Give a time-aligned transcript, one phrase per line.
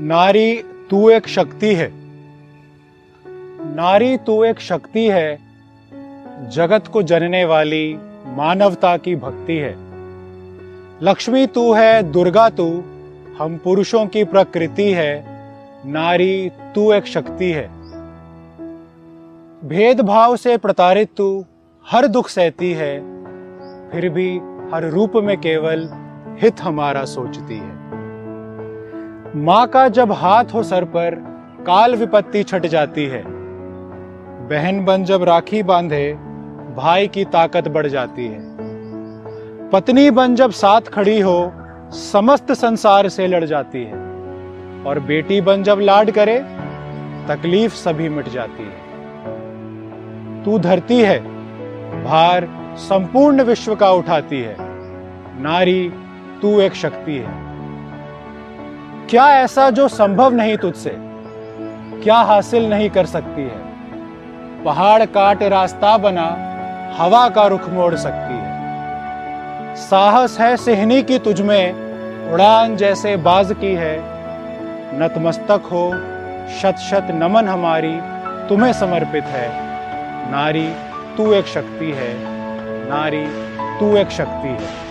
[0.00, 1.90] नारी तू एक शक्ति है।
[3.74, 5.38] नारी तू एक शक्ति है,
[6.50, 9.74] जगत को जनने वाली मानवता की भक्ति है।
[11.02, 12.84] लक्ष्मी तू है, दुर्गा तू,
[13.38, 15.24] हम पुरुषों की प्रकृति है,
[15.86, 17.68] नारी तू एक शक्ति है।
[19.68, 21.44] भेदभाव से प्रताड़ित तू,
[21.90, 23.00] हर दुख सहती है,
[23.90, 24.38] फिर भी
[24.74, 25.90] हर रूप में केवल
[26.42, 27.87] हित हमारा सोचती है।
[29.38, 31.14] माँ का जब हाथ हो सर पर,
[31.66, 33.24] काल विपत्ति छट जाती है।
[34.48, 36.14] बहन बन जब राखी बांधे,
[36.76, 38.40] भाई की ताकत बढ़ जाती है।
[39.70, 41.52] पत्नी बन जब साथ खड़ी हो,
[41.90, 43.92] समस्त संसार से लड़ जाती है।
[44.86, 46.38] और बेटी बन जब लाड करे,
[47.28, 48.88] तकलीफ़ सभी मिट जाती है।
[50.44, 51.18] तू धरती है,
[52.04, 54.56] भार संपूर्ण विश्व का उठाती है।
[55.42, 55.92] नारी,
[56.42, 57.47] तू एक शक्ति है।
[59.10, 60.96] क्या ऐसा जो संभव नहीं तुझसे?
[62.02, 63.58] क्या हासिल नहीं कर सकती है?
[64.64, 66.26] पहाड़ काट रास्ता बना,
[66.96, 68.48] हवा का रुख मोड़ सकती है।
[69.76, 71.72] साहस है सिहनी की तुझमें
[72.32, 74.02] उड़ान जैसे बाज की है।
[75.00, 75.92] नतमस्तक हो,
[76.60, 78.00] शत शत नमन हमारी,
[78.48, 79.48] तुम्हें समर्पित है।
[80.30, 80.72] नारी,
[81.16, 82.14] तू एक शक्ति है।
[82.90, 83.26] नारी,
[83.80, 84.87] तू एक शक्ति है।